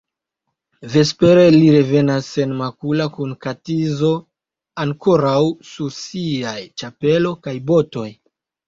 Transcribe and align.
Vespere 0.93 1.43
li 1.55 1.67
revenas 1.75 2.31
senmakula 2.37 3.07
kun 3.19 3.35
la 3.35 3.37
katizo 3.49 4.11
ankoraŭ 4.87 5.39
sur 5.75 5.97
siaj 6.03 6.59
ĉapelo 6.83 7.39
kaj 7.47 7.59
botoj. 7.73 8.11